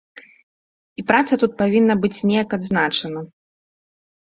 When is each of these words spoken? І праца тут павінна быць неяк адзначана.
І 1.01 1.05
праца 1.11 1.33
тут 1.43 1.51
павінна 1.61 1.93
быць 2.07 2.23
неяк 2.33 2.49
адзначана. 2.59 3.19